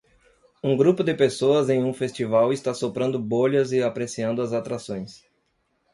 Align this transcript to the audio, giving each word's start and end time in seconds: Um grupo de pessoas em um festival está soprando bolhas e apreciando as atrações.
Um 0.63 0.75
grupo 0.75 1.03
de 1.03 1.13
pessoas 1.13 1.69
em 1.69 1.83
um 1.83 1.93
festival 1.93 2.51
está 2.51 2.73
soprando 2.73 3.19
bolhas 3.19 3.71
e 3.71 3.83
apreciando 3.83 4.41
as 4.41 4.51
atrações. 4.51 5.23